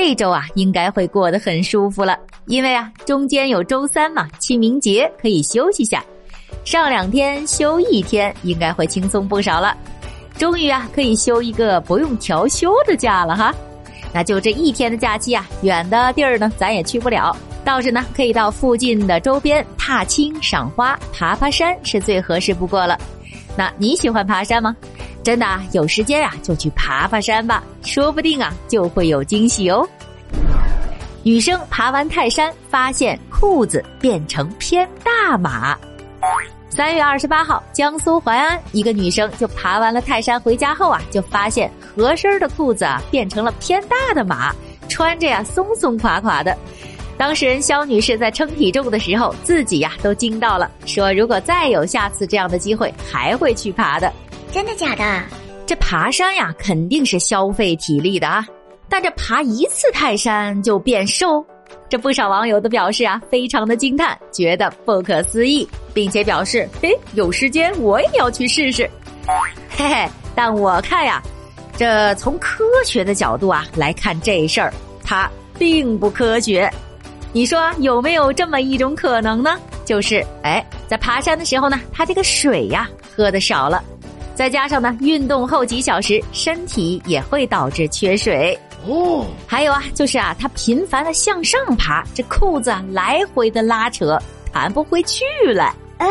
[0.00, 6.04] 这周啊应该会过得很舒服了，因为啊中间有周三嘛，清明节可以休息下，
[6.64, 9.76] 上两天休一天，应该会轻松不少了。
[10.36, 13.52] 终于啊可以休一个不用调休的假了哈。
[14.14, 22.96] 那就这一天的假期啊，远的地儿呢咱也去不了，倒是呢可以到附近的周边踏青、赏花、爬爬山是最合适不过了。
[23.56, 24.76] 那你喜欢爬山吗？
[25.28, 29.86] 真的啊，有时间啊就去爬爬山吧，说不定啊就会有惊喜哦。
[31.22, 35.76] 女生爬完泰山，发现裤子变成偏大码。
[36.70, 44.56] 三月二十八号，江苏淮安一个女生就爬完了泰山，回家后啊就发现合身的裤子啊变成了偏大的码，
[44.88, 46.56] 穿着呀松松垮垮的。
[47.18, 54.10] 当事人肖女士在称体重的时候，自己呀都惊到了，说如果再有下次这样的机会，还会去爬的。
[54.50, 55.22] 真的假的？
[55.66, 58.46] 这爬山呀，肯定是消费体力的啊。
[58.88, 61.44] 但这爬一次泰山就变瘦，
[61.90, 68.88] 这不少网友都表示啊，非常的惊叹，觉得不可思议，并且表示，嘿，有时间我也要去试试。
[69.68, 71.22] 嘿嘿，但我看呀，
[71.76, 74.72] 这从科学的角度啊来看这事儿，
[75.04, 76.72] 它并不科学。
[77.30, 79.58] 你说有没有这么一种可能呢？
[79.84, 83.84] 就是，哎，在爬山的时候呢，他这个水呀喝的少了。
[84.38, 89.26] 再加上呢，运动后几小时，身体也会导致缺水哦。
[89.48, 94.16] 还有啊，就是啊，他频繁的向上爬，这裤子啊来回的拉扯，
[94.52, 95.74] 弹不回去了。
[95.96, 96.06] 哎，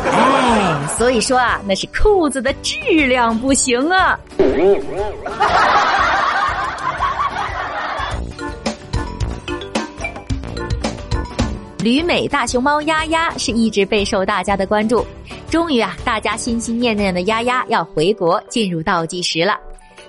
[0.00, 2.78] 哎，所以说啊，那是裤子的质
[3.08, 4.16] 量不行啊。
[11.80, 15.04] 旅美大熊猫丫丫是一直备受大家的关注。
[15.50, 19.56] 终于啊，大家心心念念的丫丫要回国，进入倒计时了。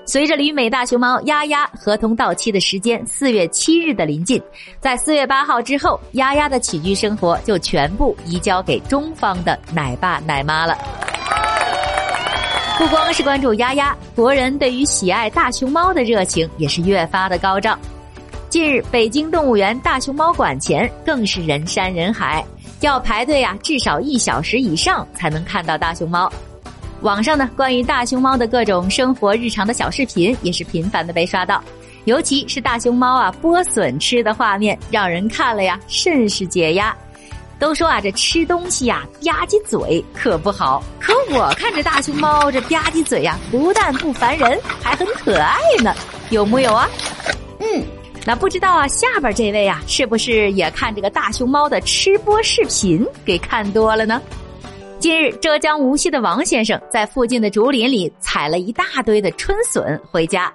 [0.06, 4.42] 随着旅美大熊猫丫丫合同到期的时间四月七日的临近，
[4.80, 10.78] 在四月八号之后，丫丫的起居生活就全部移交给中方的奶爸奶妈了。
[12.78, 17.78] 不光是关注丫丫，国人对于喜爱大熊猫的热情也是越发的高涨。
[18.50, 22.44] 近日，北京动物园大熊猫馆前更是人山人海。
[22.82, 26.32] 要排队啊，至少一小时以上才能看到大熊猫。
[27.02, 31.64] 网上呢，关于大熊猫的各种生活日常的小视频也是频繁的被刷到，
[32.06, 36.96] 尤其是大熊猫啊剥笋吃的画面，让人看了呀甚是解压。
[37.60, 45.96] 都说啊，这吃东西呀吧唧嘴可不好，可我看着大熊猫这吧唧嘴呀，不但不烦人，还很可爱呢，
[46.30, 46.88] 有木有啊？
[48.28, 54.22] 那不知道啊，下边这位啊，是不是也看这个大熊猫的吃播视频给看多了呢？
[55.00, 60.54] 近日，浙江无锡的王先生在附近的竹林里采了一大堆的春笋回家，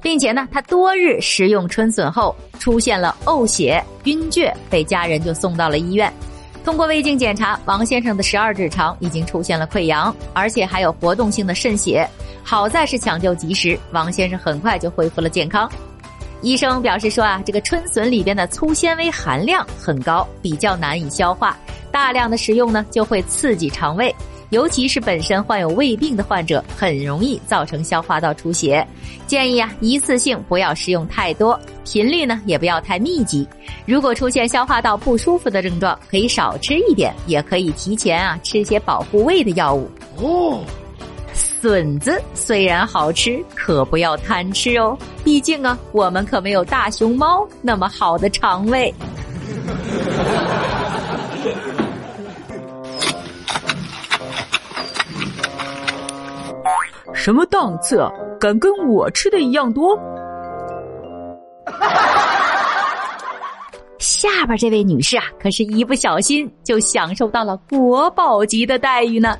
[0.00, 6.10] 并且呢，他多日食用春笋后出现了呕血、晕厥，被家人就送到了医院。
[6.64, 12.08] 通过胃镜检查，王先生的十二指肠已经出现了溃疡，而且还有活动性的渗血。
[12.42, 15.70] 好在是抢救及时，王先生很快就恢复了健康。
[16.42, 21.56] 医生表示说啊，这个春笋里边的粗纤维含量很高，比较难以消化，
[21.92, 24.14] 大量的食用呢就会刺激肠胃，
[24.48, 28.86] 尤其是本身患有胃病的患者，很容易造成消化道出血。
[29.26, 33.46] 建议啊，一次性不要食用太多，频率呢也不要太密集。
[33.84, 39.90] 如果出现消化道不舒服的症状，可以少吃一点，也可以提前啊吃些保护胃的药物。
[40.16, 40.64] 哦。
[41.60, 44.96] 笋子虽然好吃，可不要贪吃哦。
[45.22, 48.94] 毕竟啊，我们可没有大熊猫那么好的肠胃。
[57.12, 58.10] 什么档次啊？
[58.40, 59.98] 敢跟我吃的一样多？
[63.98, 69.36] 下边这位女士啊，可是一不小心就享受到了国宝级的待遇呢。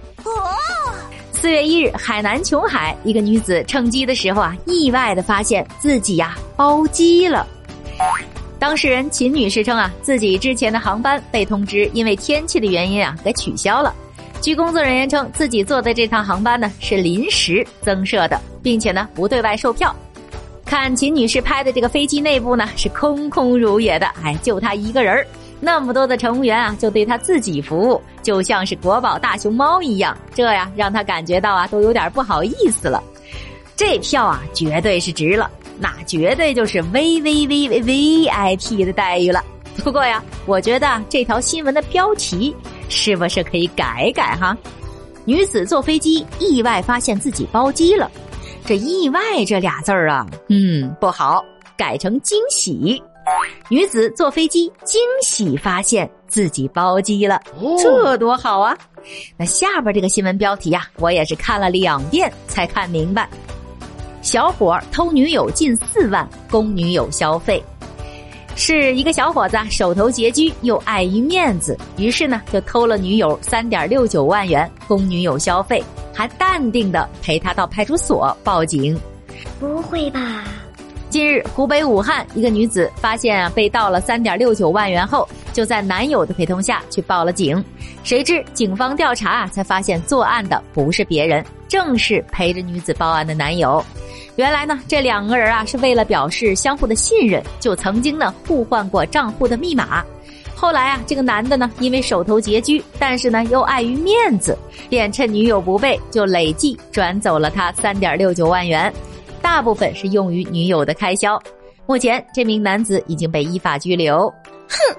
[1.41, 7.47] 四月一日，海南琼海一个女子乘机的时候啊，意外的发现自己呀包机了。
[8.59, 13.95] 当事人秦女士称啊，自己之前的航班被通知因为天气的原因啊给取消了。
[14.43, 19.97] 据工作人员称，自己坐的这趟航班呢是临时增设的，并且呢不对外售票。
[20.67, 25.27] 看秦女士拍的这个飞机内部呢是空空如也的，哎，就她一个人儿。
[25.61, 33.03] 那么多的乘务员啊，就对他自己服务，就像是国宝大熊猫一样，这呀让他感觉到啊，都有点不好意思了。
[33.77, 39.45] 这票啊，绝对是值了，那绝对就是 V V V V V I P 的待遇了。
[39.85, 42.55] 不过呀，我觉得这条新闻的标题
[42.89, 44.57] 是不是可以改改哈？
[45.27, 48.11] 女子坐飞机意外发现自己包机了，
[48.65, 51.45] 这意外这俩字儿啊，嗯，不好。
[51.77, 53.03] 改成惊喜。
[53.69, 57.41] 女子坐飞机惊喜发现自己包机了，
[57.79, 58.77] 这多好啊！
[59.37, 63.29] 那下边这个新闻标题呀，我也是看了两遍才看明白。
[64.23, 67.63] 小伙偷女友近四万供女友消费，
[68.55, 75.83] 是一个小伙子手头拮据又碍于面子，于是呢就偷了女友三点六九万元供女友消费，
[76.13, 78.99] 还淡定的陪她到派出所报警。
[79.59, 80.45] 不会吧？
[81.11, 87.63] 近日，湖北武汉一个女子发现啊被盗了三点六九万元后，就在男友的陪同下去报了警。
[88.05, 93.85] 谁知警方调查啊，才发现作案的不是别人，正是陪着女子报案的男友。
[94.37, 100.05] 原来呢，这两个人啊是为了表示相互的信任，就曾经呢互换过账户的密码。
[100.55, 104.57] 后来啊，这个男的呢因为手头拮据，但是呢又碍于面子，
[104.89, 108.93] 便趁女友不备，就累计转走了他三点六九万元。
[109.51, 111.37] 大部分是用于女友的开销。
[111.85, 114.33] 目前，这名男子已经被依法拘留。
[114.69, 114.97] 哼，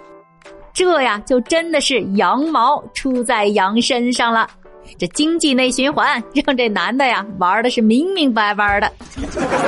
[0.74, 4.46] 这呀，就真的是羊毛出在羊身上了。
[4.98, 8.92] 这经济内循环让这男的呀玩的是明明白白的。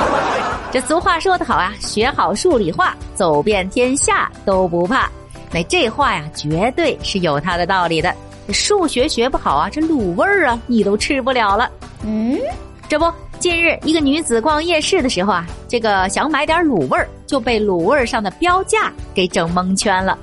[0.70, 5.10] 这俗话说得好啊，学好数理化，走遍天下都不怕。
[5.50, 8.14] 那这话呀，绝对是有它的道理的。
[8.52, 11.70] 数学学不好啊，这卤味儿啊，你都吃不了了。
[12.04, 12.38] 嗯，
[12.86, 13.10] 这不。
[13.44, 20.18] 近日，一个女子逛夜市的时候啊，这个想买点卤味儿，就被卤味儿上的标价给整蒙圈了。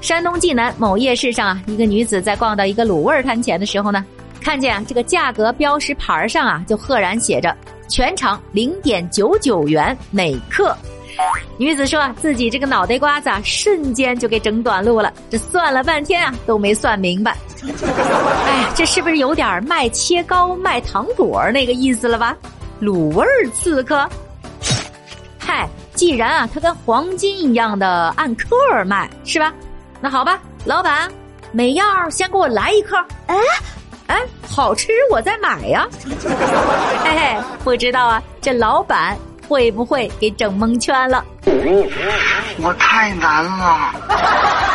[0.00, 4.06] 山东济南某夜市上啊，一个女子在逛到一个卤味摊前的时候呢，
[4.40, 7.52] 看见啊这个价格标识牌上啊就赫然写着
[7.90, 10.72] “全场零点九九元每克”。
[11.58, 15.12] 女子说，自己这个脑袋瓜子啊，瞬间就给整短路了。
[15.28, 17.36] 这算了半天啊，都没算明白。
[18.46, 22.36] 哎，这是不是有点卖切糕、卖糖果那个意思了吧？
[22.80, 24.08] 卤味儿刺客。
[25.38, 28.46] 嗨，既然啊，它跟黄金一样的按克
[28.86, 29.52] 卖，是吧？
[30.00, 31.10] 那好吧，老板，
[31.52, 32.96] 每样先给我来一克。
[33.26, 33.36] 哎，
[34.08, 35.86] 哎，好吃我再买呀。
[37.04, 39.16] 嘿嘿，不知道啊，这老板。
[39.48, 41.24] 会不会给整蒙圈了？
[42.62, 43.92] 我太难了。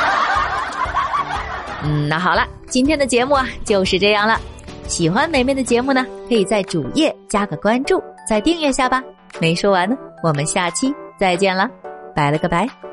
[1.85, 4.39] 嗯，那好了，今天的节目啊就是这样了。
[4.87, 9.03] 喜欢梅梅的节目呢，可以在主页加个关注，再订阅下吧。
[9.39, 11.69] 没说完呢，我们下期再见了，
[12.15, 12.84] 拜了个拜。